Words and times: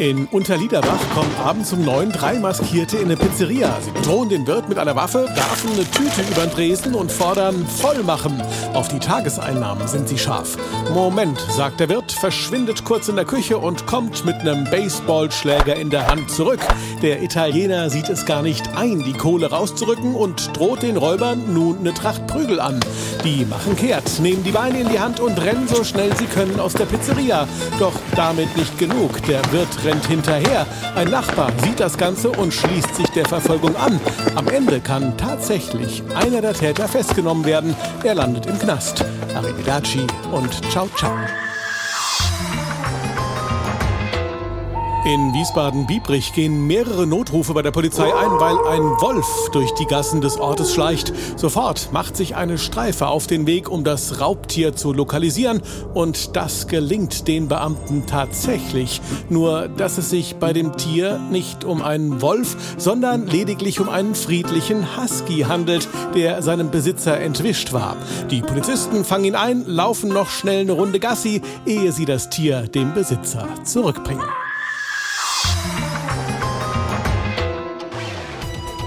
In 0.00 0.24
Unterliederbach 0.28 0.98
kommen 1.12 1.30
abends 1.44 1.74
um 1.74 1.84
neun 1.84 2.10
drei 2.10 2.38
Maskierte 2.38 2.96
in 2.96 3.04
eine 3.04 3.18
Pizzeria. 3.18 3.76
Sie 3.82 3.90
bedrohen 3.90 4.30
den 4.30 4.46
Wirt 4.46 4.66
mit 4.66 4.78
einer 4.78 4.96
Waffe, 4.96 5.28
werfen 5.28 5.72
eine 5.74 5.84
Tüte 5.90 6.22
über 6.22 6.46
den 6.46 6.50
Dresen 6.50 6.94
und 6.94 7.12
fordern 7.12 7.66
Vollmachen. 7.66 8.42
Auf 8.72 8.88
die 8.88 8.98
Tageseinnahmen 8.98 9.86
sind 9.88 10.08
sie 10.08 10.16
scharf. 10.16 10.56
Moment, 10.94 11.38
sagt 11.50 11.80
der 11.80 11.90
Wirt, 11.90 12.12
verschwindet 12.12 12.86
kurz 12.86 13.08
in 13.08 13.16
der 13.16 13.26
Küche 13.26 13.58
und 13.58 13.86
kommt 13.86 14.24
mit 14.24 14.36
einem 14.36 14.64
Baseballschläger 14.64 15.76
in 15.76 15.90
der 15.90 16.06
Hand 16.06 16.30
zurück. 16.30 16.60
Der 17.02 17.22
Italiener 17.22 17.90
sieht 17.90 18.08
es 18.08 18.24
gar 18.24 18.40
nicht 18.40 18.74
ein, 18.76 19.04
die 19.04 19.12
Kohle 19.12 19.50
rauszurücken 19.50 20.14
und 20.14 20.56
droht 20.56 20.82
den 20.82 20.96
Räubern 20.96 21.52
nun 21.52 21.78
eine 21.78 21.92
Tracht 21.92 22.26
Prügel 22.26 22.58
an. 22.58 22.80
Die 23.22 23.44
machen 23.44 23.76
kehrt, 23.76 24.18
nehmen 24.20 24.44
die 24.44 24.52
Beine 24.52 24.80
in 24.80 24.88
die 24.88 24.98
Hand 24.98 25.20
und 25.20 25.38
rennen 25.42 25.68
so 25.68 25.84
schnell 25.84 26.16
sie 26.16 26.24
können 26.24 26.58
aus 26.58 26.72
der 26.72 26.86
Pizzeria. 26.86 27.46
Doch 27.78 27.92
damit 28.16 28.56
nicht 28.56 28.78
genug. 28.78 29.22
Der 29.26 29.42
Wirt 29.52 29.68
rennt 29.84 29.89
hinterher. 30.06 30.66
Ein 30.94 31.10
Nachbar 31.10 31.50
sieht 31.62 31.80
das 31.80 31.96
Ganze 31.96 32.30
und 32.30 32.52
schließt 32.52 32.94
sich 32.94 33.08
der 33.10 33.26
Verfolgung 33.26 33.74
an. 33.76 34.00
Am 34.34 34.48
Ende 34.48 34.80
kann 34.80 35.16
tatsächlich 35.16 36.02
einer 36.14 36.40
der 36.40 36.54
Täter 36.54 36.88
festgenommen 36.88 37.44
werden. 37.44 37.74
Er 38.04 38.14
landet 38.14 38.46
im 38.46 38.58
Knast. 38.58 39.04
Arrivederci 39.34 40.06
und 40.32 40.52
ciao 40.70 40.88
ciao. 40.96 41.16
In 45.06 45.32
Wiesbaden-Biebrich 45.32 46.34
gehen 46.34 46.66
mehrere 46.66 47.06
Notrufe 47.06 47.54
bei 47.54 47.62
der 47.62 47.70
Polizei 47.70 48.14
ein, 48.14 48.32
weil 48.38 48.58
ein 48.68 48.82
Wolf 49.00 49.26
durch 49.50 49.72
die 49.72 49.86
Gassen 49.86 50.20
des 50.20 50.36
Ortes 50.36 50.74
schleicht. 50.74 51.14
Sofort 51.36 51.88
macht 51.90 52.18
sich 52.18 52.36
eine 52.36 52.58
Streife 52.58 53.06
auf 53.06 53.26
den 53.26 53.46
Weg, 53.46 53.70
um 53.70 53.82
das 53.82 54.20
Raubtier 54.20 54.76
zu 54.76 54.92
lokalisieren. 54.92 55.62
Und 55.94 56.36
das 56.36 56.66
gelingt 56.66 57.28
den 57.28 57.48
Beamten 57.48 58.04
tatsächlich. 58.06 59.00
Nur, 59.30 59.68
dass 59.68 59.96
es 59.96 60.10
sich 60.10 60.36
bei 60.36 60.52
dem 60.52 60.76
Tier 60.76 61.18
nicht 61.18 61.64
um 61.64 61.80
einen 61.80 62.20
Wolf, 62.20 62.54
sondern 62.76 63.26
lediglich 63.26 63.80
um 63.80 63.88
einen 63.88 64.14
friedlichen 64.14 64.98
Husky 64.98 65.46
handelt, 65.48 65.88
der 66.14 66.42
seinem 66.42 66.70
Besitzer 66.70 67.18
entwischt 67.18 67.72
war. 67.72 67.96
Die 68.30 68.42
Polizisten 68.42 69.06
fangen 69.06 69.24
ihn 69.24 69.34
ein, 69.34 69.64
laufen 69.64 70.10
noch 70.10 70.28
schnell 70.28 70.60
eine 70.60 70.72
Runde 70.72 71.00
Gassi, 71.00 71.40
ehe 71.64 71.90
sie 71.90 72.04
das 72.04 72.28
Tier 72.28 72.68
dem 72.68 72.92
Besitzer 72.92 73.48
zurückbringen. 73.64 74.28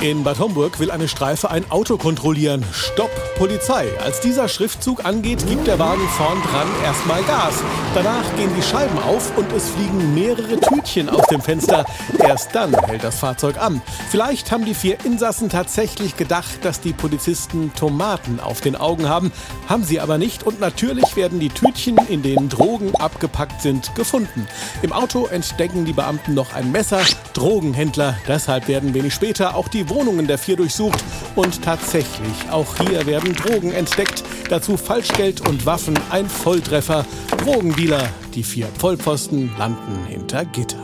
In 0.00 0.22
Bad 0.22 0.38
Homburg 0.38 0.78
will 0.78 0.92
eine 0.92 1.08
Streife 1.08 1.50
ein 1.50 1.68
Auto 1.72 1.96
kontrollieren. 1.96 2.64
Stopp, 2.70 3.10
Polizei. 3.36 3.88
Als 4.00 4.20
dieser 4.20 4.46
Schriftzug 4.46 5.04
angeht, 5.04 5.44
gibt 5.48 5.66
der 5.66 5.80
Wagen 5.80 6.06
vorn 6.10 6.40
dran 6.40 6.68
erstmal 6.84 7.20
Gas. 7.24 7.54
Danach 7.96 8.24
gehen 8.36 8.50
die 8.56 8.62
Scheiben 8.62 8.96
auf 9.00 9.36
und 9.36 9.50
es 9.52 9.70
fliegen 9.70 10.14
mehrere 10.14 10.60
Tütchen 10.60 11.08
aus 11.08 11.26
dem 11.26 11.40
Fenster. 11.40 11.84
Erst 12.20 12.54
dann 12.54 12.72
hält 12.86 13.02
das 13.02 13.18
Fahrzeug 13.18 13.60
an. 13.60 13.82
Vielleicht 14.08 14.52
haben 14.52 14.64
die 14.64 14.74
vier 14.74 15.04
Insassen 15.04 15.48
tatsächlich 15.48 16.16
gedacht, 16.16 16.64
dass 16.64 16.80
die 16.80 16.92
Polizisten 16.92 17.72
Tomaten 17.74 18.38
auf 18.38 18.60
den 18.60 18.76
Augen 18.76 19.08
haben. 19.08 19.32
Haben 19.68 19.82
sie 19.82 19.98
aber 19.98 20.16
nicht 20.16 20.44
und 20.44 20.60
natürlich 20.60 21.16
werden 21.16 21.40
die 21.40 21.48
Tütchen, 21.48 21.98
in 22.08 22.22
denen 22.22 22.48
Drogen 22.48 22.94
abgepackt 22.94 23.62
sind, 23.62 23.92
gefunden. 23.96 24.46
Im 24.82 24.92
Auto 24.92 25.26
entdecken 25.26 25.84
die 25.84 25.92
Beamten 25.92 26.34
noch 26.34 26.54
ein 26.54 26.70
Messer. 26.70 27.00
Drogenhändler. 27.38 28.18
Deshalb 28.26 28.68
werden 28.68 28.94
wenig 28.94 29.14
später 29.14 29.54
auch 29.54 29.68
die 29.68 29.88
Wohnungen 29.88 30.26
der 30.26 30.38
vier 30.38 30.56
durchsucht 30.56 31.02
und 31.36 31.62
tatsächlich, 31.62 32.50
auch 32.50 32.76
hier 32.76 33.06
werden 33.06 33.34
Drogen 33.34 33.72
entdeckt, 33.72 34.24
dazu 34.50 34.76
Falschgeld 34.76 35.48
und 35.48 35.64
Waffen, 35.64 35.98
ein 36.10 36.28
Volltreffer, 36.28 37.06
Drogendealer, 37.44 38.08
die 38.34 38.42
vier 38.42 38.66
Vollpfosten 38.78 39.50
landen 39.56 40.04
hinter 40.08 40.44
Gitter. 40.44 40.78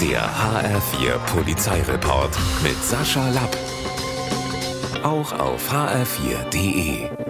Der 0.00 0.22
HR4 0.22 1.18
Polizeireport 1.34 2.34
mit 2.62 2.82
Sascha 2.82 3.28
Lapp. 3.30 3.56
Auch 5.02 5.32
auf 5.38 5.70
hr4.de. 5.70 7.29